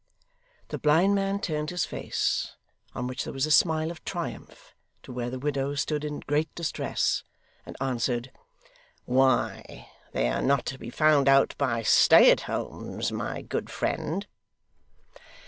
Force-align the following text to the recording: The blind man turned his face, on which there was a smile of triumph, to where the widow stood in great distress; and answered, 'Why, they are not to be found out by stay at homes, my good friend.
The 0.69 0.79
blind 0.79 1.13
man 1.13 1.39
turned 1.39 1.69
his 1.69 1.85
face, 1.85 2.55
on 2.95 3.05
which 3.05 3.23
there 3.23 3.33
was 3.33 3.45
a 3.45 3.51
smile 3.51 3.91
of 3.91 4.03
triumph, 4.03 4.73
to 5.03 5.13
where 5.13 5.29
the 5.29 5.37
widow 5.37 5.75
stood 5.75 6.03
in 6.03 6.21
great 6.21 6.51
distress; 6.55 7.23
and 7.67 7.77
answered, 7.79 8.31
'Why, 9.05 9.87
they 10.11 10.27
are 10.29 10.41
not 10.41 10.65
to 10.73 10.79
be 10.79 10.89
found 10.89 11.29
out 11.29 11.53
by 11.59 11.83
stay 11.83 12.31
at 12.31 12.41
homes, 12.49 13.11
my 13.11 13.43
good 13.43 13.69
friend. 13.69 14.25